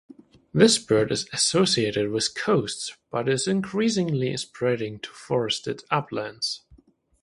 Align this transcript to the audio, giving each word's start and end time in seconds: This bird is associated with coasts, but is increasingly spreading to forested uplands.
This 0.51 0.79
bird 0.79 1.11
is 1.11 1.29
associated 1.31 2.09
with 2.09 2.33
coasts, 2.33 2.97
but 3.11 3.29
is 3.29 3.47
increasingly 3.47 4.35
spreading 4.35 4.97
to 4.97 5.09
forested 5.11 5.83
uplands. 5.91 6.63